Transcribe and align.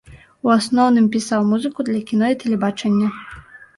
У 0.47 0.51
асноўным 0.53 1.09
пісаў 1.15 1.45
музыку 1.51 1.85
для 1.91 2.01
кіно 2.13 2.25
і 2.37 2.41
тэлебачання. 2.45 3.07